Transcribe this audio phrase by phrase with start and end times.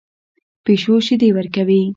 [0.65, 1.81] پیشو شیدې ورکوي